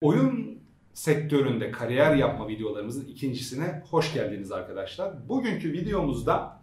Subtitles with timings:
[0.00, 0.58] Oyun
[0.94, 5.28] sektöründe kariyer yapma videolarımızın ikincisine hoş geldiniz arkadaşlar.
[5.28, 6.60] Bugünkü videomuzda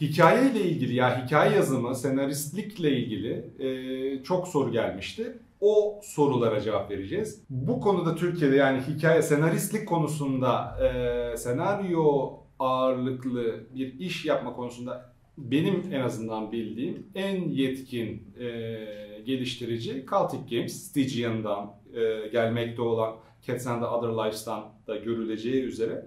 [0.00, 5.38] hikaye ile ilgili ya hikaye yazımı, senaristlikle ilgili e, çok soru gelmişti.
[5.60, 7.44] O sorulara cevap vereceğiz.
[7.50, 15.92] Bu konuda Türkiye'de yani hikaye senaristlik konusunda e, senaryo ağırlıklı bir iş yapma konusunda benim
[15.92, 18.46] en azından bildiğim en yetkin e,
[19.26, 26.06] geliştirici Celtic Games, Stygian'dan e, gelmekte olan Cats and the Other Lives'tan da görüleceği üzere.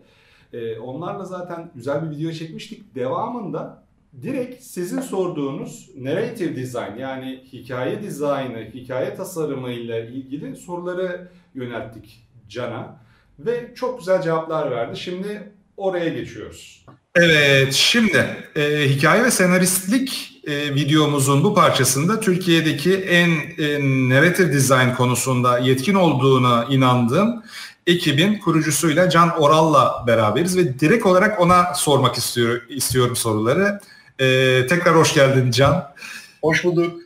[0.54, 2.96] E, onlarla zaten güzel bir video çekmiştik.
[2.96, 3.84] Devamında
[4.22, 13.00] direkt sizin sorduğunuz narrative design yani hikaye dizaynı, hikaye tasarımı ile ilgili soruları yönelttik Can'a.
[13.40, 15.00] Ve çok güzel cevaplar verdi.
[15.00, 16.86] Şimdi oraya geçiyoruz.
[17.16, 24.94] Evet, şimdi e, hikaye ve senaristlik e, videomuzun bu parçasında Türkiye'deki en e, narrative design
[24.98, 27.44] konusunda yetkin olduğuna inandığım
[27.88, 33.80] ekibin kurucusuyla Can Oral'la beraberiz ve direkt olarak ona sormak istiyor, istiyorum soruları.
[34.20, 34.26] E,
[34.68, 35.94] tekrar hoş geldin Can.
[36.42, 37.02] Hoş bulduk.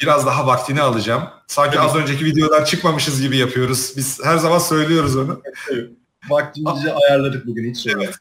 [0.00, 1.22] Biraz daha vaktini alacağım.
[1.46, 3.92] Sanki az önceki videolar çıkmamışız gibi yapıyoruz.
[3.96, 5.42] Biz her zaman söylüyoruz onu.
[6.30, 8.00] Vaktimizi ayarladık bugün hiç sorun.
[8.00, 8.14] Evet.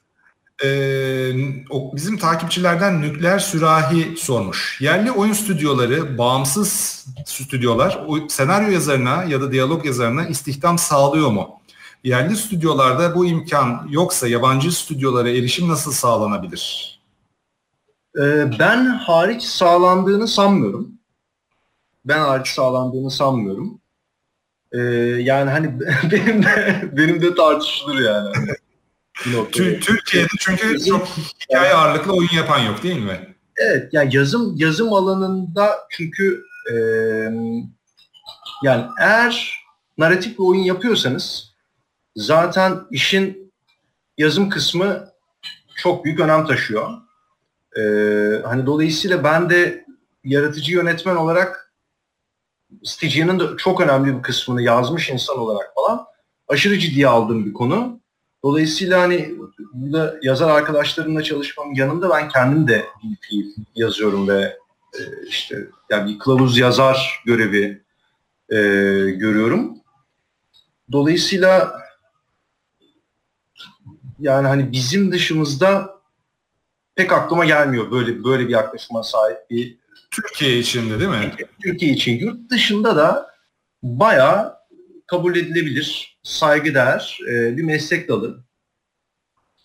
[0.64, 1.32] Ee,
[1.72, 4.82] bizim takipçilerden Nükleer Sürahi sormuş.
[4.82, 11.62] Yerli oyun stüdyoları, bağımsız stüdyolar senaryo yazarına ya da diyalog yazarına istihdam sağlıyor mu?
[12.04, 17.00] Yerli stüdyolarda bu imkan yoksa yabancı stüdyolara erişim nasıl sağlanabilir?
[18.18, 20.92] Ee, ben hariç sağlandığını sanmıyorum.
[22.06, 23.82] Ben hariç sağlandığını sanmıyorum.
[24.72, 24.80] Ee,
[25.22, 25.80] yani hani
[26.12, 28.28] benim de benim de tartışılır yani.
[29.52, 31.08] Türkiye'de çünkü çok
[31.42, 33.36] hikaye ağırlıklı oyun yapan yok değil mi?
[33.58, 36.76] Evet yani yazım yazım alanında çünkü e,
[38.64, 39.64] yani eğer
[39.98, 41.54] narratif bir oyun yapıyorsanız
[42.16, 43.54] zaten işin
[44.18, 45.12] yazım kısmı
[45.76, 46.90] çok büyük önem taşıyor.
[47.78, 47.82] E,
[48.46, 49.86] hani dolayısıyla ben de
[50.24, 51.74] yaratıcı yönetmen olarak
[52.84, 56.06] Stygian'ın da çok önemli bir kısmını yazmış insan olarak falan
[56.48, 58.01] aşırı ciddiye aldığım bir konu.
[58.44, 59.36] Dolayısıyla hani
[59.74, 62.86] burada yazar arkadaşlarımla çalışmamın yanında ben kendim de
[63.32, 64.58] bir yazıyorum ve
[64.94, 67.82] e, işte yani bir kılavuz yazar görevi
[68.50, 68.58] e,
[69.12, 69.78] görüyorum.
[70.92, 71.82] Dolayısıyla
[74.20, 76.02] yani hani bizim dışımızda
[76.96, 79.78] pek aklıma gelmiyor böyle böyle bir yaklaşıma sahip bir
[80.12, 81.36] Türkiye içinde değil mi?
[81.64, 82.20] Türkiye için.
[82.20, 83.32] Yurt dışında da
[83.84, 84.61] bayağı
[85.12, 88.44] kabul edilebilir, saygıdeğer e, bir meslek dalı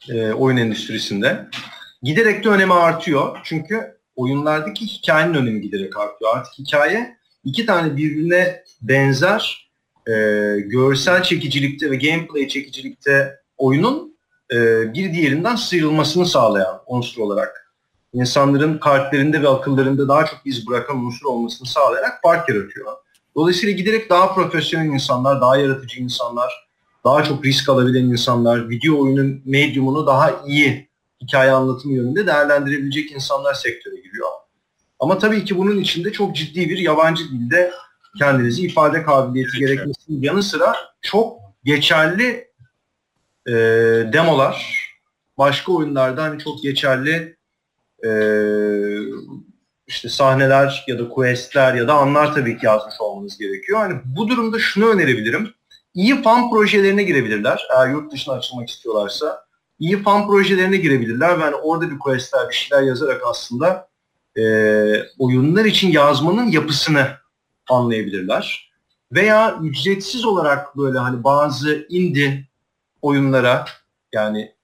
[0.08, 1.46] e, oyun endüstrisinde.
[2.02, 3.38] Giderek de önemi artıyor.
[3.44, 6.36] Çünkü oyunlardaki hikayenin önemi giderek artıyor.
[6.36, 9.70] Artık hikaye iki tane birbirine benzer
[10.06, 10.12] e,
[10.60, 14.18] görsel çekicilikte ve gameplay çekicilikte oyunun
[14.52, 14.56] e,
[14.94, 17.72] bir diğerinden sıyrılmasını sağlayan unsur olarak
[18.12, 23.05] insanların kalplerinde ve akıllarında daha çok iz bırakan unsur olmasını sağlayarak fark yaratıyor.
[23.36, 26.68] Dolayısıyla giderek daha profesyonel insanlar, daha yaratıcı insanlar,
[27.04, 30.88] daha çok risk alabilen insanlar, video oyunun medyumunu daha iyi
[31.22, 34.28] hikaye anlatımı yönünde değerlendirebilecek insanlar sektöre giriyor.
[35.00, 37.70] Ama tabii ki bunun içinde çok ciddi bir yabancı dilde
[38.18, 42.48] kendinizi ifade kabiliyeti gerekmesinin yanı sıra çok geçerli
[43.46, 43.52] e,
[44.12, 44.86] demolar,
[45.38, 47.36] başka oyunlarda hani çok geçerli
[48.04, 48.10] e,
[49.86, 53.78] işte sahneler ya da questler ya da anlar tabii ki yazmış olmanız gerekiyor.
[53.78, 55.54] Hani bu durumda şunu önerebilirim.
[55.94, 59.46] İyi fan projelerine girebilirler eğer yurt dışına açılmak istiyorlarsa.
[59.78, 63.88] İyi fan projelerine girebilirler ve hani orada bir questler, bir şeyler yazarak aslında
[64.38, 64.42] e,
[65.18, 67.06] oyunlar için yazmanın yapısını
[67.70, 68.72] anlayabilirler.
[69.12, 72.44] Veya ücretsiz olarak böyle hani bazı indie
[73.02, 73.64] oyunlara
[74.12, 74.54] yani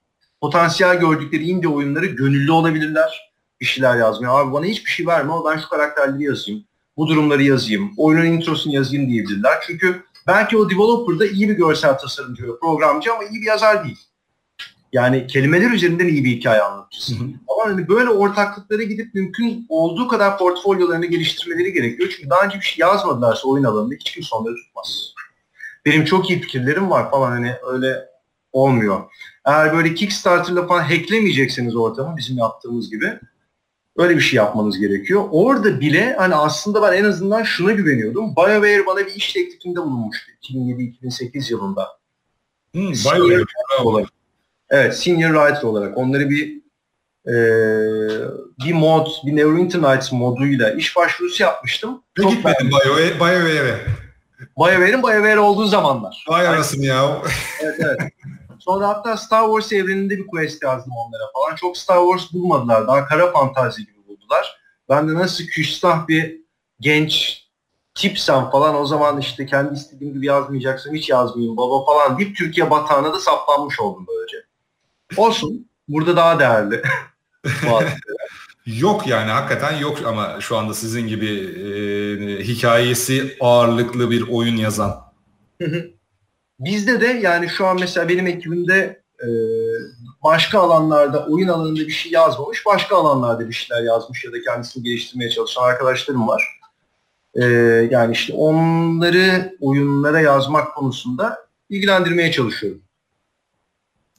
[0.41, 3.32] potansiyel gördükleri indie oyunları gönüllü olabilirler
[3.63, 4.29] bir şeyler yazmaya.
[4.29, 6.63] Abi bana hiçbir şey verme ama ben şu karakterleri yazayım.
[6.97, 7.91] Bu durumları yazayım.
[7.97, 9.53] Oyunun introsunu yazayım diyebilirler.
[9.67, 13.85] Çünkü belki o developer da iyi bir görsel tasarımcı ve programcı ama iyi bir yazar
[13.85, 13.99] değil.
[14.93, 17.13] Yani kelimeler üzerinden iyi bir hikaye anlatıcısı.
[17.47, 22.09] Ama hani böyle ortaklıklara gidip mümkün olduğu kadar portfolyolarını geliştirmeleri gerekiyor.
[22.15, 25.13] Çünkü daha önce bir şey yazmadılarsa oyun alanında hiç kimse onları tutmaz.
[25.85, 28.05] Benim çok iyi fikirlerim var falan hani öyle
[28.51, 29.03] olmuyor.
[29.45, 33.19] Eğer böyle Kickstarter'la falan hacklemeyecekseniz ortamı bizim yaptığımız gibi
[33.97, 35.23] Öyle bir şey yapmanız gerekiyor.
[35.31, 38.35] Orada bile hani aslında ben en azından şuna güveniyordum.
[38.35, 41.87] BioWare bana bir iş teklifinde bulunmuştu 2007-2008 yılında.
[42.71, 43.43] Hmm, BioWare
[43.83, 44.09] olarak.
[44.69, 45.97] Evet, senior writer olarak.
[45.97, 46.63] Onları bir
[47.27, 47.33] e,
[48.65, 52.03] bir mod, bir Neverwinter Nights moduyla iş başvurusu yapmıştım.
[52.17, 53.19] Ne gitmedin BioWare?
[53.19, 53.79] BioWare.
[54.57, 56.25] BioWare'in BioWare olduğu zamanlar.
[56.27, 57.21] Vay arasını ya.
[57.61, 57.99] Evet evet.
[58.65, 61.55] Sonra hatta Star Wars evreninde bir quest yazdım onlara falan.
[61.55, 62.87] Çok Star Wars bulmadılar.
[62.87, 64.59] Daha kara fantazi gibi buldular.
[64.89, 66.41] Ben de nasıl küstah bir
[66.79, 67.43] genç
[67.95, 72.71] tipsem falan o zaman işte kendi istediğim gibi yazmayacaksın hiç yazmayayım baba falan deyip Türkiye
[72.71, 74.37] batağına da saplanmış oldum böylece.
[75.17, 75.67] Olsun.
[75.87, 76.83] Burada daha değerli.
[78.65, 85.13] yok yani hakikaten yok ama şu anda sizin gibi e, hikayesi ağırlıklı bir oyun yazan.
[86.65, 89.27] Bizde de yani şu an mesela benim ekibimde e,
[90.23, 94.83] başka alanlarda oyun alanında bir şey yazmamış, başka alanlarda bir şeyler yazmış ya da kendisini
[94.83, 96.59] geliştirmeye çalışan arkadaşlarım var.
[97.35, 97.43] E,
[97.91, 102.81] yani işte onları oyunlara yazmak konusunda ilgilendirmeye çalışıyorum.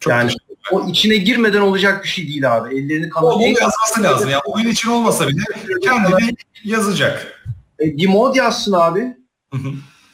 [0.00, 0.30] Çok yani
[0.72, 2.78] o içine girmeden olacak bir şey değil abi.
[2.78, 3.30] Ellerini kanadı.
[3.30, 4.30] Onu yazması lazım.
[4.30, 5.42] Yani oyun için olmasa bile
[5.82, 7.42] kendini yazacak.
[7.80, 9.16] E, bir mod yazsın abi.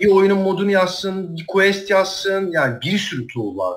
[0.00, 2.50] Bir oyunun modunu yazsın, bir quest yazsın.
[2.52, 3.76] Yani bir sürü tool var.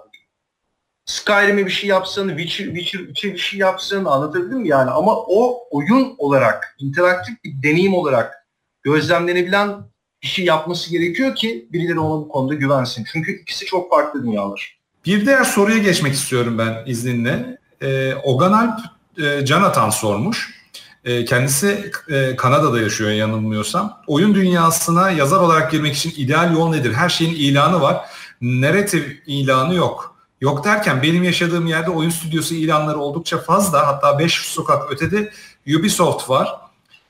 [1.06, 4.92] Skyrim'e bir şey yapsın, Witcher, Witcher 3'e bir şey yapsın anlatabildim mi yani?
[4.92, 8.48] Ama o oyun olarak, interaktif bir deneyim olarak
[8.84, 9.76] gözlemlenebilen
[10.24, 13.06] bir şey yapması gerekiyor ki birileri ona bu konuda güvensin.
[13.12, 14.78] Çünkü ikisi çok farklı dünyalar.
[15.06, 17.58] Bir diğer soruya geçmek istiyorum ben izninle.
[17.82, 18.80] Ee, Ogan
[19.18, 20.63] e, Canatan sormuş.
[21.06, 24.02] E, kendisi e, Kanada'da yaşıyor yanılmıyorsam.
[24.08, 26.94] Oyun dünyasına yazar olarak girmek için ideal yol nedir?
[26.94, 28.06] Her şeyin ilanı var.
[28.42, 30.16] Narrative ilanı yok.
[30.42, 33.88] Yok derken benim yaşadığım yerde oyun stüdyosu ilanları oldukça fazla.
[33.88, 35.32] Hatta 5 sokak ötede
[35.80, 36.56] Ubisoft var.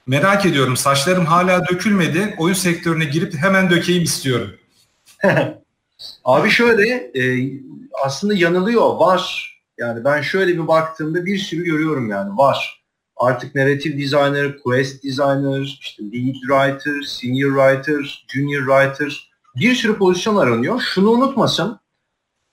[0.08, 2.36] Merak ediyorum saçlarım hala dökülmedi.
[2.38, 4.52] Oyun sektörüne girip hemen dökeyim istiyorum.
[6.26, 7.52] Abi şöyle e,
[8.04, 9.54] aslında yanılıyor var.
[9.78, 12.83] Yani ben şöyle bir baktığımda bir sürü görüyorum yani var.
[13.18, 20.36] Artık narrative designer, quest designer, işte lead writer, senior writer, junior writer bir sürü pozisyon
[20.36, 20.82] aranıyor.
[20.94, 21.80] Şunu unutmasın.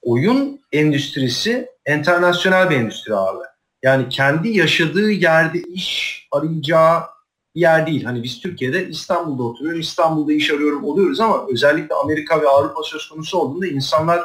[0.02, 3.44] Oyun endüstrisi internasyonel bir endüstri abi.
[3.82, 7.02] Yani kendi yaşadığı yerde iş arayacağı
[7.54, 8.04] bir yer değil.
[8.04, 13.08] Hani biz Türkiye'de İstanbul'da oturuyoruz, İstanbul'da iş arıyorum oluyoruz ama özellikle Amerika ve Avrupa söz
[13.08, 14.20] konusu olduğunda insanlar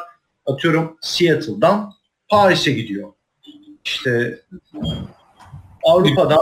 [0.46, 1.94] atıyorum Seattle'dan
[2.30, 3.14] Paris'e gidiyor.
[3.86, 4.42] İşte
[5.86, 6.40] Avrupa'dan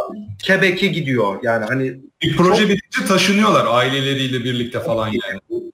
[0.47, 1.39] Quebec'e gidiyor.
[1.43, 2.69] Yani hani bir proje çok...
[2.69, 5.71] bitince taşınıyorlar aileleriyle birlikte falan yani.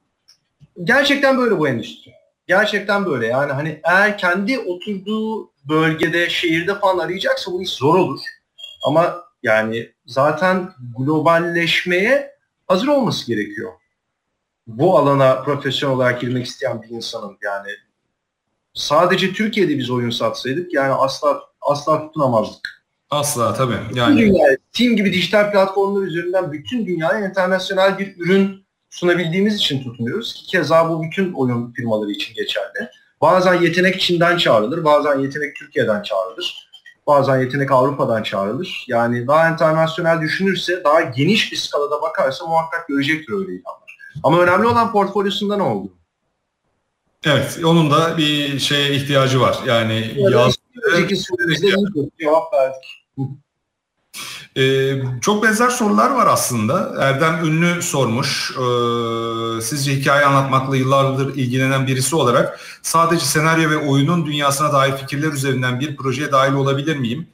[0.83, 2.11] Gerçekten böyle bu endüstri.
[2.47, 3.27] Gerçekten böyle.
[3.27, 8.19] Yani hani eğer kendi oturduğu bölgede, şehirde falan arayacaksa bu iş zor olur.
[8.83, 12.31] Ama yani zaten globalleşmeye
[12.67, 13.71] hazır olması gerekiyor.
[14.67, 17.69] Bu alana profesyonel olarak girmek isteyen bir insanın yani
[18.73, 22.78] sadece Türkiye'de biz oyun satsaydık yani asla asla tutunamazdık.
[23.09, 23.77] Asla tabii.
[23.93, 30.45] Yani dünya, Steam gibi dijital platformlar üzerinden bütün dünyaya internasyonel bir ürün sunabildiğimiz için tutunuyoruz.
[30.47, 32.89] Keza bu bütün oyun firmaları için geçerli.
[33.21, 36.69] Bazen yetenek Çin'den çağrılır, bazen yetenek Türkiye'den çağrılır.
[37.07, 38.85] Bazen yetenek Avrupa'dan çağrılır.
[38.87, 43.97] Yani daha internasyonel düşünürse, daha geniş bir skalada bakarsa muhakkak görecektir öyle ilanlar.
[44.23, 45.91] Ama önemli olan portfolyosunda ne oldu?
[47.25, 49.59] Evet, onun da bir şeye ihtiyacı var.
[49.67, 50.55] Yani yaz...
[50.93, 52.98] Önceki sorumuzda iyi cevap verdik.
[54.57, 56.95] Ee, çok benzer sorular var aslında.
[56.99, 58.51] Erdem Ünlü sormuş.
[58.51, 65.31] Ee, sizce hikaye anlatmakla yıllardır ilgilenen birisi olarak sadece senaryo ve oyunun dünyasına dair fikirler
[65.31, 67.27] üzerinden bir projeye dahil olabilir miyim?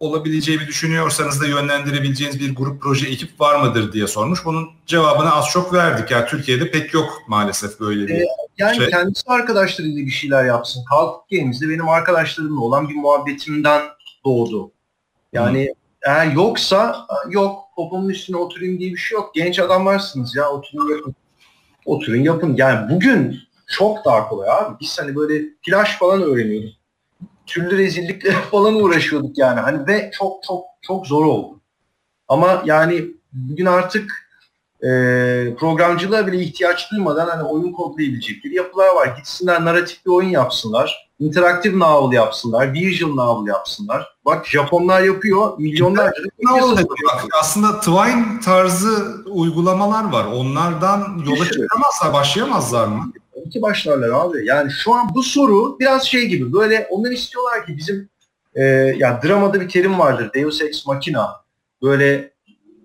[0.00, 4.44] Olabileceğimi düşünüyorsanız da yönlendirebileceğiniz bir grup proje ekip var mıdır diye sormuş.
[4.44, 6.10] Bunun cevabını az çok verdik.
[6.10, 8.26] Yani Türkiye'de pek yok maalesef böyle bir ee,
[8.58, 8.90] Yani şey.
[8.90, 10.84] kendisi arkadaşlarıyla bir şeyler yapsın.
[10.88, 13.82] Kalkıp Games'de benim arkadaşlarımla olan bir muhabbetimden
[14.24, 14.72] doğdu.
[15.32, 19.34] Yani hmm eğer yoksa yok topumun üstüne oturayım diye bir şey yok.
[19.34, 21.14] Genç adamlarsınız ya oturun yapın.
[21.84, 22.54] Oturun yapın.
[22.56, 24.76] Yani bugün çok daha kolay abi.
[24.80, 26.74] Biz hani böyle flash falan öğreniyorduk.
[27.46, 29.60] Türlü rezillikle falan uğraşıyorduk yani.
[29.60, 31.60] Hani ve çok çok çok zor oldu.
[32.28, 34.28] Ama yani bugün artık
[34.82, 34.88] e,
[35.58, 39.16] programcılığa bile ihtiyaç duymadan hani oyun kodlayabilecekleri yapılar var.
[39.16, 41.11] Gitsinler narratif bir oyun yapsınlar.
[41.26, 42.72] İnteraktif novel yapsınlar.
[42.72, 44.16] Visual novel yapsınlar.
[44.24, 45.58] Bak Japonlar yapıyor.
[45.58, 46.22] Milyonlarca.
[46.42, 46.86] Novel
[47.40, 50.24] aslında Twine tarzı uygulamalar var.
[50.24, 53.12] Onlardan yola çıkamazlar, başlayamazlar mı?
[53.34, 54.46] Tabii ki başlarlar abi.
[54.46, 56.52] Yani şu an bu soru biraz şey gibi.
[56.52, 58.08] Böyle onlar istiyorlar ki bizim
[58.54, 58.62] e,
[58.98, 60.30] ya dramada bir terim vardır.
[60.34, 61.42] Deus Ex Machina.
[61.82, 62.32] Böyle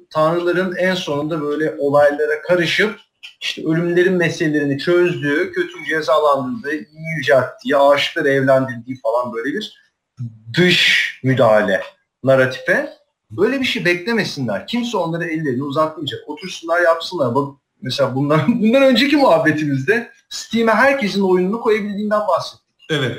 [0.10, 3.00] tanrıların en sonunda böyle olaylara karışıp
[3.42, 9.78] işte ölümlerin meselelerini çözdüğü, kötü cezalandırdığı, iyi yücelttiği, aşıkları evlendirdiği falan böyle bir
[10.58, 11.82] dış müdahale
[12.24, 12.90] narratife.
[13.32, 14.68] Böyle bir şey beklemesinler.
[14.68, 16.30] Kimse onlara ellerini uzatmayacak.
[16.30, 17.36] Otursunlar yapsınlar.
[17.36, 17.48] Bak
[17.82, 22.86] Mesela bundan bundan önceki muhabbetimizde Steam'e herkesin oyununu koyabildiğinden bahsettik.
[22.90, 23.18] Evet.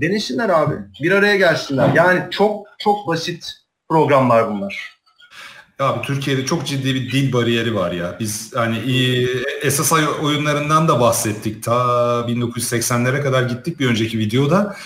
[0.00, 0.74] Denesinler abi.
[1.02, 1.90] Bir araya gelsinler.
[1.94, 3.52] Yani çok çok basit
[3.88, 4.99] programlar bunlar.
[5.80, 8.16] Abi Türkiye'de çok ciddi bir dil bariyeri var ya.
[8.20, 8.76] Biz hani
[9.70, 11.62] SSI oyunlarından da bahsettik.
[11.62, 11.72] Ta
[12.28, 14.76] 1980'lere kadar gittik bir önceki videoda.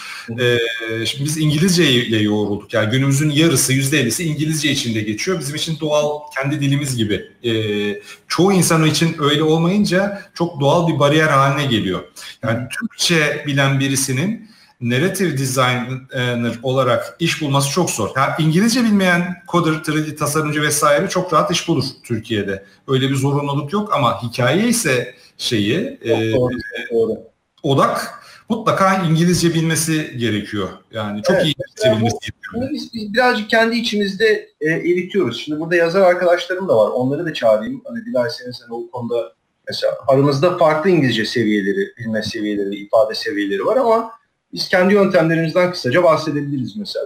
[0.40, 0.58] Ee,
[1.06, 2.74] şimdi biz İngilizce ile yoğrulduk.
[2.74, 5.38] Yani günümüzün yarısı, %50'si İngilizce içinde geçiyor.
[5.38, 7.30] Bizim için doğal kendi dilimiz gibi.
[7.44, 12.00] Ee, çoğu insan için öyle olmayınca çok doğal bir bariyer haline geliyor.
[12.42, 18.11] Yani Türkçe bilen birisinin narrative designer olarak iş bulması çok zor.
[18.16, 22.64] Yani İngilizce bilmeyen coder, 3D tasarımcı vesaire çok rahat iş bulur Türkiye'de.
[22.88, 26.52] Öyle bir zorunluluk yok ama hikaye ise şeyi e, doğru,
[26.93, 27.19] doğru.
[27.62, 30.69] odak mutlaka İngilizce bilmesi gerekiyor.
[30.93, 32.73] Yani çok evet, iyi İngilizce bilmesi gerekiyor.
[32.73, 35.40] Biz, biz birazcık kendi içimizde e, eritiyoruz.
[35.40, 36.90] Şimdi burada yazar arkadaşlarım da var.
[36.90, 37.83] Onları da çağırayım.
[37.85, 39.33] Hani dilerseniz hani o konuda
[39.69, 44.11] mesela aramızda farklı İngilizce seviyeleri, bilme seviyeleri, ifade seviyeleri var ama
[44.54, 47.04] biz kendi yöntemlerimizden kısaca bahsedebiliriz mesela.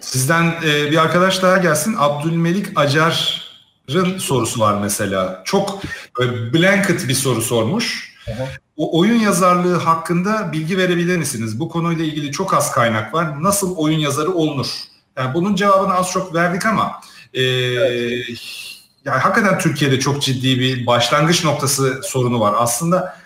[0.00, 1.96] Sizden e, bir arkadaş daha gelsin.
[1.98, 5.42] Abdülmelik Acar'ın sorusu var mesela.
[5.44, 5.82] Çok
[6.18, 8.14] böyle blanket bir soru sormuş.
[8.32, 8.48] Aha.
[8.76, 11.60] O oyun yazarlığı hakkında bilgi verebilir misiniz?
[11.60, 13.42] Bu konuyla ilgili çok az kaynak var.
[13.42, 14.66] Nasıl oyun yazarı olunur?
[15.18, 17.00] Yani bunun cevabını az çok verdik ama
[17.34, 18.28] e, evet.
[19.04, 22.54] yani hakikaten Türkiye'de çok ciddi bir başlangıç noktası sorunu var.
[22.58, 23.23] Aslında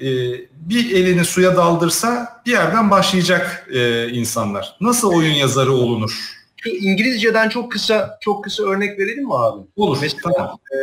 [0.00, 0.06] e,
[0.50, 4.76] bir elini suya daldırsa bir yerden başlayacak e, insanlar.
[4.80, 6.36] Nasıl oyun yazarı olunur?
[6.66, 9.66] İngilizceden çok kısa çok kısa örnek verelim mi abi?
[9.76, 9.98] Olur.
[10.00, 10.58] Mesela tamam.
[10.72, 10.78] e,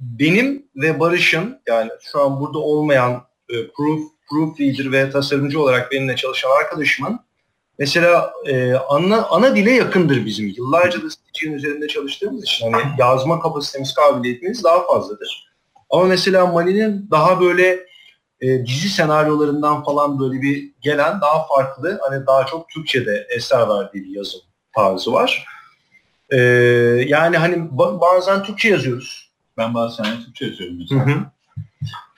[0.00, 3.12] benim ve Barış'ın yani şu an burada olmayan
[3.48, 7.20] e, proof proofreader ve tasarımcı olarak benimle çalışan arkadaşımın
[7.78, 10.54] mesela e, ana ana dile yakındır bizim.
[10.56, 15.50] Yıllarca da Stitch'in üzerinde çalıştığımız için hani yazma kapasitemiz, kabiliyetimiz daha fazladır.
[15.90, 17.89] Ama mesela Mani'nin daha böyle
[18.40, 24.04] e, dizi senaryolarından falan böyle bir gelen daha farklı hani daha çok Türkçe'de eser verdiği
[24.04, 24.40] bir yazım
[24.74, 25.46] tarzı var.
[26.30, 26.38] E,
[27.06, 29.30] yani hani bazen Türkçe yazıyoruz.
[29.56, 31.06] Ben bazen Türkçe yazıyorum mesela.
[31.06, 31.24] Hı hı.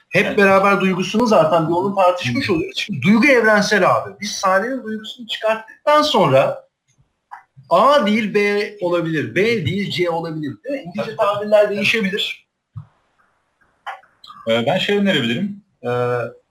[0.09, 0.39] Hep evet.
[0.39, 2.53] beraber duygusunu zaten bir onu tartışmış hı.
[2.53, 2.79] oluyoruz.
[2.79, 4.11] Şimdi duygu evrensel abi.
[4.21, 6.69] Biz sahnenin duygusunu çıkarttıktan sonra
[7.71, 9.35] A değil B olabilir.
[9.35, 10.57] B değil C olabilir.
[10.65, 10.83] Değil mi?
[10.87, 12.47] İngilizce tabirler değişebilir.
[14.49, 15.91] Ee, ben şey önerebilirim e,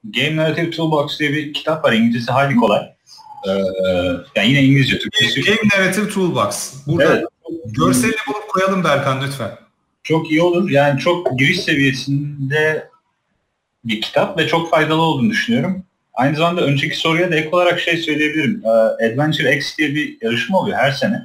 [0.04, 1.94] Game Narrative Toolbox diye bir kitap var.
[1.94, 2.82] İngilizcesi hayli kolay.
[3.48, 3.52] E,
[4.36, 5.42] yani yine İngilizce, Türkçesi.
[5.42, 6.74] Game Narrative Toolbox.
[6.88, 7.26] Burada evet.
[7.66, 9.52] görselini bulup koyalım Berkan lütfen.
[10.04, 10.70] Çok iyi olur.
[10.70, 12.90] Yani çok giriş seviyesinde
[13.86, 15.84] bir kitap ve çok faydalı olduğunu düşünüyorum.
[16.14, 18.62] Aynı zamanda önceki soruya da ek olarak şey söyleyebilirim.
[19.12, 21.22] Adventure X diye bir yarışma oluyor her sene.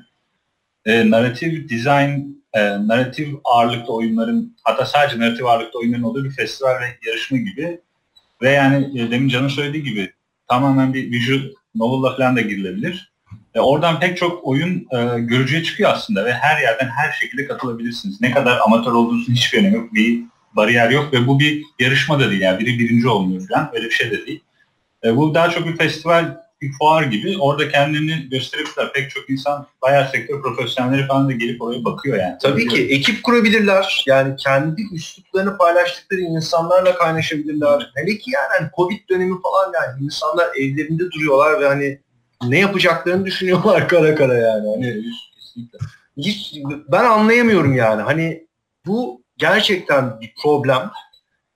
[0.86, 6.80] E, narrative design, e, narrative ağırlıklı oyunların hatta sadece narrative ağırlıklı oyunların olduğu bir festival
[6.80, 7.80] ve yarışma gibi
[8.42, 10.12] ve yani e, demin Can'ın söylediği gibi
[10.48, 11.40] tamamen bir visual
[11.74, 13.12] novel'la falan da girilebilir.
[13.54, 18.20] E, oradan pek çok oyun e, görücüye çıkıyor aslında ve her yerden her şekilde katılabilirsiniz.
[18.20, 19.94] Ne kadar amatör olduğunuzun hiçbir önemi yok.
[19.94, 20.22] Bir
[20.56, 22.40] bariyer yok ve bu bir yarışma da değil.
[22.40, 23.70] Yani biri birinci olmuyor falan.
[23.74, 24.42] Öyle bir şey de değil.
[25.04, 28.92] E, bu daha çok bir festival bir fuar gibi orada kendini gösterebilirler.
[28.92, 32.36] Pek çok insan bayağı sektör profesyonelleri falan da gelip oraya bakıyor yani.
[32.42, 34.04] Tabii ki ekip kurabilirler.
[34.06, 37.92] Yani kendi üsluplarını paylaştıkları insanlarla kaynaşabilirler.
[37.94, 41.98] Hele ki yani hani Covid dönemi falan yani insanlar evlerinde duruyorlar ve hani
[42.42, 44.68] ne yapacaklarını düşünüyorlar kara kara yani.
[44.74, 45.02] Hani,
[46.16, 46.54] hiç,
[46.88, 48.02] ben anlayamıyorum yani.
[48.02, 48.46] Hani
[48.86, 50.90] bu gerçekten bir problem.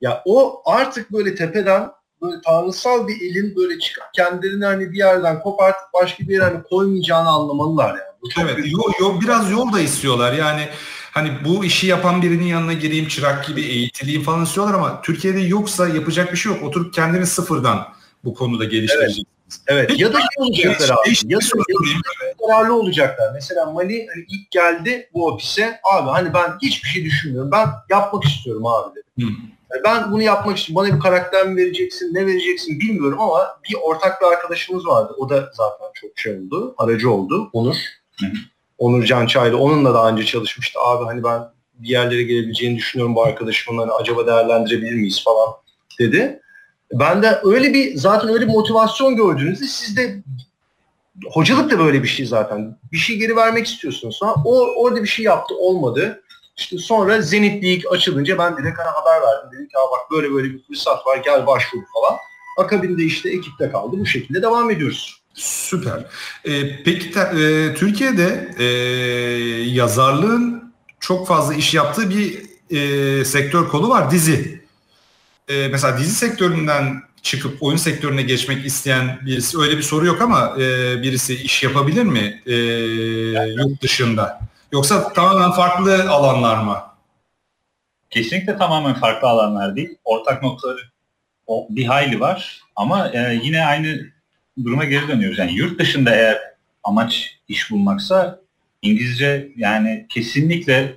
[0.00, 1.90] Ya o artık böyle tepeden
[2.22, 6.62] böyle tanrısal bir elin böyle çıkıp kendilerini hani bir yerden kopartıp başka bir yere hani
[6.62, 8.10] koymayacağını anlamalılar yani.
[8.22, 10.68] Bu evet, yol, yol, biraz yol da istiyorlar yani
[11.12, 15.88] hani bu işi yapan birinin yanına gireyim çırak gibi eğitileyim falan istiyorlar ama Türkiye'de yoksa
[15.88, 16.62] yapacak bir şey yok.
[16.62, 17.88] Oturup kendini sıfırdan
[18.24, 19.24] bu konuda geliştirecek.
[19.66, 19.86] Evet.
[19.90, 20.00] evet.
[20.00, 21.14] ya da şey olacaklar abi.
[21.24, 21.44] Ya da
[22.46, 23.32] zararlı olacaklar.
[23.34, 25.80] Mesela Mali hani ilk geldi bu ofise.
[25.94, 27.50] Abi hani ben hiçbir şey düşünmüyorum.
[27.50, 29.26] Ben yapmak istiyorum abi dedi.
[29.26, 29.32] Hı.
[29.72, 33.76] Yani ben bunu yapmak için bana bir karakter mi vereceksin, ne vereceksin bilmiyorum ama bir
[33.82, 35.14] ortak bir arkadaşımız vardı.
[35.18, 37.50] O da zaten çok şey oldu, aracı oldu.
[37.52, 37.76] Onur.
[38.20, 38.26] Hı.
[38.78, 39.58] Onur Can Çaylı.
[39.58, 40.80] Onunla daha önce çalışmıştı.
[40.80, 41.42] Abi hani ben
[41.74, 43.78] bir yerlere gelebileceğini düşünüyorum bu arkadaşımın.
[43.78, 45.48] Hani acaba değerlendirebilir miyiz falan
[45.98, 46.40] dedi.
[46.92, 50.22] Ben de öyle bir zaten öyle bir motivasyon gördüğünüzde siz de
[51.32, 52.78] hocalık da böyle bir şey zaten.
[52.92, 54.16] Bir şey geri vermek istiyorsunuz.
[54.16, 56.22] Sonra o orada bir şey yaptı olmadı.
[56.60, 59.50] İşte sonra Zenit League açılınca ben direkt hani haber verdim.
[59.52, 62.18] Dedim ki bak böyle böyle bir fırsat var gel başvur falan.
[62.58, 63.96] Akabinde işte ekipte kaldı.
[63.98, 65.20] Bu şekilde devam ediyoruz.
[65.34, 66.06] Süper.
[66.44, 68.64] Ee, peki e, Türkiye'de e,
[69.70, 74.60] yazarlığın çok fazla iş yaptığı bir e, sektör kolu var dizi.
[75.48, 80.54] e, mesela dizi sektöründen çıkıp oyun sektörüne geçmek isteyen birisi öyle bir soru yok ama
[80.58, 80.62] e,
[81.02, 82.54] birisi iş yapabilir mi e,
[83.46, 84.40] yurt dışında?
[84.72, 86.76] Yoksa tamamen farklı alanlar mı?
[88.10, 89.98] Kesinlikle tamamen farklı alanlar değil.
[90.04, 90.80] Ortak noktaları
[91.46, 94.00] o bir hayli var ama e, yine aynı
[94.64, 95.38] duruma geri dönüyoruz.
[95.38, 96.38] Yani yurt dışında eğer
[96.84, 98.40] amaç iş bulmaksa
[98.82, 100.96] İngilizce yani kesinlikle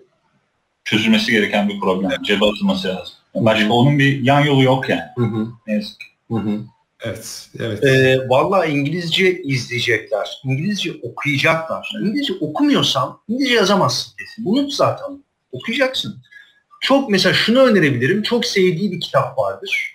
[0.83, 2.23] çözülmesi gereken bir problem.
[2.23, 3.13] Cebe atılması lazım.
[3.35, 5.03] Başka onun bir yan yolu yok yani.
[5.15, 5.47] Hı hı.
[5.67, 6.05] Ne yazık ki.
[6.29, 6.61] Hı hı.
[7.03, 7.83] Evet, evet.
[7.83, 10.41] Ee, Valla İngilizce izleyecekler.
[10.43, 11.91] İngilizce okuyacaklar.
[12.01, 14.13] İngilizce okumuyorsan İngilizce yazamazsın.
[14.45, 15.23] Unut zaten.
[15.51, 16.23] Okuyacaksın.
[16.81, 18.23] Çok mesela şunu önerebilirim.
[18.23, 19.93] Çok sevdiği bir kitap vardır.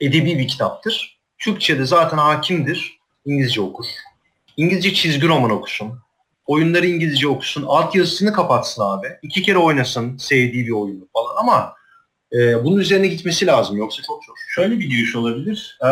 [0.00, 1.18] Edebi bir kitaptır.
[1.38, 2.98] Türkçe'de zaten hakimdir.
[3.24, 3.86] İngilizce okur.
[4.56, 5.98] İngilizce çizgi roman okusun.
[6.46, 7.64] Oyunları İngilizce okusun.
[7.66, 9.08] Alt yazısını kapatsın abi.
[9.22, 11.74] İki kere oynasın sevdiği bir oyunu falan ama
[12.32, 13.76] e, bunun üzerine gitmesi lazım.
[13.76, 14.34] Yoksa çok zor.
[14.48, 15.78] Şöyle bir giriş olabilir.
[15.84, 15.88] Ee,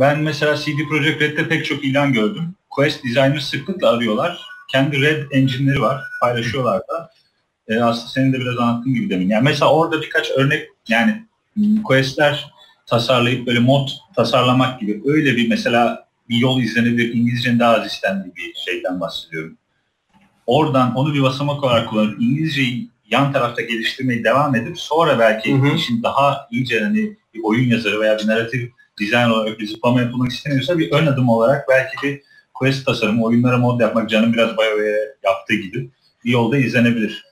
[0.00, 2.54] ben mesela CD Projekt Red'de pek çok ilan gördüm.
[2.70, 4.40] Quest designer sıklıkla arıyorlar.
[4.68, 6.02] Kendi Red engine'leri var.
[6.20, 7.10] Paylaşıyorlar da.
[7.68, 9.28] Ee, aslında senin de biraz anlattığın gibi demin.
[9.28, 11.24] Yani mesela orada birkaç örnek yani
[11.84, 12.50] Quest'ler
[12.86, 17.14] tasarlayıp böyle mod tasarlamak gibi öyle bir mesela bir yol izlenebilir.
[17.14, 19.56] İngilizcenin daha az istendiği bir şeyden bahsediyorum.
[20.46, 25.56] Oradan onu bir basamak olarak kullanıp İngilizceyi yan tarafta geliştirmeyi devam edip sonra belki Hı
[25.56, 25.76] hı.
[25.76, 30.30] işin daha iyice hani bir oyun yazarı veya bir narratif dizayn olarak bir zıplama yapılmak
[30.30, 32.22] isteniyorsa bir ön adım olarak belki bir
[32.54, 35.90] quest tasarımı, oyunlara mod yapmak canım biraz BioWare'e yaptığı gibi
[36.24, 37.24] bir yolda izlenebilir.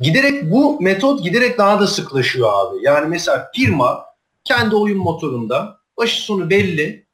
[0.00, 2.76] Giderek bu metot giderek daha da sıklaşıyor abi.
[2.82, 4.04] Yani mesela firma
[4.44, 7.06] kendi oyun motorunda başı sonu belli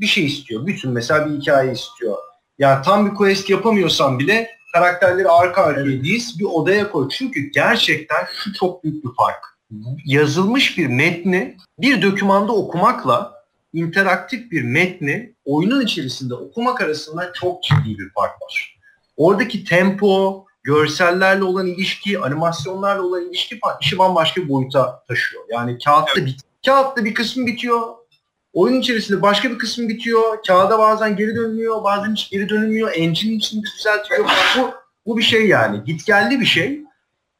[0.00, 0.66] bir şey istiyor.
[0.66, 2.16] Bütün mesela bir hikaye istiyor.
[2.58, 7.08] Yani tam bir quest yapamıyorsan bile karakterleri arka arkaya diz bir odaya koy.
[7.08, 9.57] Çünkü gerçekten şu çok büyük bir fark.
[10.04, 17.98] Yazılmış bir metni bir dokümanda okumakla interaktif bir metni oyunun içerisinde okumak arasında çok ciddi
[17.98, 18.78] bir fark var.
[19.16, 25.42] Oradaki tempo, görsellerle olan ilişki, animasyonlarla olan ilişki falan işi bambaşka bir boyuta taşıyor.
[25.50, 27.80] Yani kağıtta bit kağıtta bir kısmı bitiyor.
[28.52, 30.42] Oyun içerisinde başka bir kısmı bitiyor.
[30.46, 32.92] Kağıda bazen geri dönülüyor, bazen hiç geri dönülmüyor.
[32.94, 34.28] Engine için düzeltiliyor.
[34.58, 34.70] bu,
[35.06, 35.84] bu bir şey yani.
[35.84, 36.87] Gitgelli bir şey.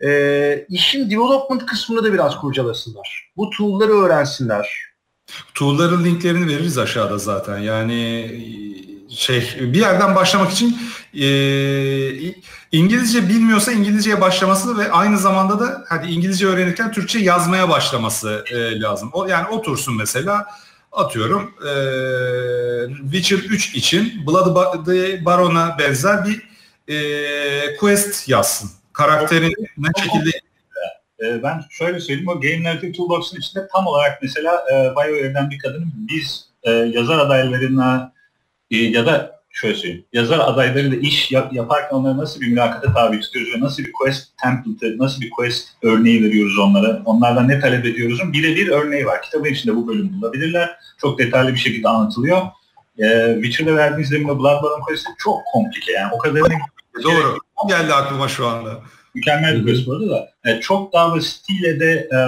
[0.04, 3.30] Ee, işin development kısmını da biraz kurcalasınlar.
[3.36, 4.88] Bu tool'ları öğrensinler.
[5.54, 7.58] Tool'ların linklerini veririz aşağıda zaten.
[7.58, 8.30] Yani
[9.08, 10.78] şey bir yerden başlamak için
[11.14, 11.28] e,
[12.72, 18.80] İngilizce bilmiyorsa İngilizceye başlaması ve aynı zamanda da hadi İngilizce öğrenirken Türkçe yazmaya başlaması e,
[18.80, 19.10] lazım.
[19.12, 20.46] O yani otursun mesela
[20.92, 21.72] atıyorum e,
[23.02, 24.56] Witcher 3 için Blood
[25.24, 26.48] Baron'a benzer bir
[26.94, 28.70] e, quest yazsın.
[28.98, 30.30] Karakterin ne şekilde
[31.22, 35.58] Ee, ben şöyle söyleyeyim o Game Narrative Toolbox'un içinde tam olarak mesela e, BioWare'den bir
[35.58, 38.12] kadının biz e, yazar adaylarına
[38.70, 43.20] e, ya da şöyle söyleyeyim yazar adaylarıyla iş yap, yaparken onlara nasıl bir mülakata tabi
[43.20, 47.84] tutuyoruz ve nasıl bir quest template, nası bir quest örneği veriyoruz onlara, onlardan ne talep
[47.84, 49.22] ediyoruzun birebir örneği var.
[49.22, 50.76] Kitabın içinde bu bölüm bulabilirler.
[50.98, 52.42] Çok detaylı bir şekilde anlatılıyor.
[52.98, 56.54] E, Witcher'da verdiğiniz demin Bloodborne quest'i çok komplike yani o kadarını
[57.02, 58.80] doğru o geldi aklıma şu anda.
[59.14, 60.28] Mükemmel bir bu arada da.
[60.44, 62.18] E, çok daha basitiyle de e,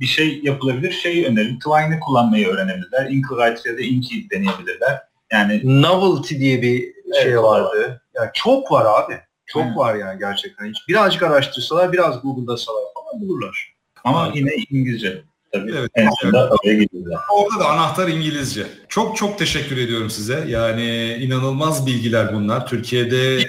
[0.00, 0.92] bir şey yapılabilir.
[0.92, 1.58] Şeyi öneririm.
[1.58, 3.10] Twine'ı kullanmayı öğrenebilirler.
[3.10, 5.00] Inkwrite ya da Inky deneyebilirler.
[5.32, 6.78] Yani Novelty diye bir
[7.22, 8.02] şey Evet, vardı.
[8.14, 9.20] Yani çok var abi.
[9.46, 9.76] Çok Evet.
[9.76, 10.66] var yani gerçekten.
[10.66, 13.74] Hiç birazcık araştırsalar, biraz Google'dasalar falan bulurlar.
[14.04, 15.22] ama yine İngilizce.
[15.52, 15.90] Tabii Evet.
[15.94, 17.20] en sonunda oraya gidiyorlar.
[17.32, 18.66] Orada da anahtar İngilizce.
[18.88, 20.44] Çok çok teşekkür ediyorum size.
[20.48, 22.66] Yani inanılmaz bilgiler bunlar.
[22.66, 23.40] Türkiye'de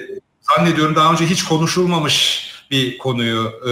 [0.55, 3.71] zannediyorum daha önce hiç konuşulmamış bir konuyu e,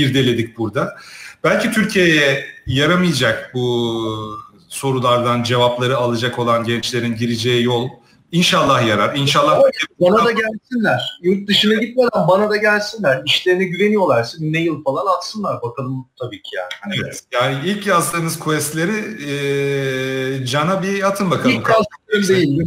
[0.00, 0.96] irdeledik burada.
[1.44, 7.88] Belki Türkiye'ye yaramayacak bu sorulardan cevapları alacak olan gençlerin gireceği yol
[8.32, 9.16] inşallah yarar.
[9.16, 9.60] İnşallah
[10.00, 11.18] Bana da gelsinler.
[11.22, 13.22] Yurt dışına gitmeden bana da gelsinler.
[13.26, 15.62] İşlerine güveniyorlarsa bir mail falan atsınlar.
[15.62, 16.68] Bakalım tabii ki yani.
[16.80, 18.96] Hani evet, yani ilk yazdığınız questleri
[19.30, 21.50] e, Can'a bir atın bakalım.
[21.50, 22.62] İlk yazdığım değil.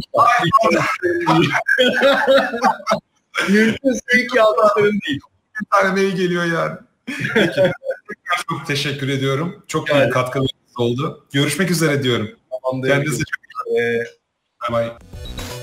[3.48, 5.20] Mümkünse ilk yazdığım değil.
[5.60, 6.78] bir tane mail geliyor yani.
[7.34, 7.72] Peki.
[8.48, 9.64] Çok teşekkür ediyorum.
[9.66, 10.10] Çok büyük Yani.
[10.10, 11.26] katkılarınız oldu.
[11.32, 12.30] Görüşmek üzere diyorum.
[12.62, 12.88] Tamamdır.
[12.88, 13.40] Kendinize çok
[13.78, 14.04] Ee,
[14.68, 15.56] Bye bye.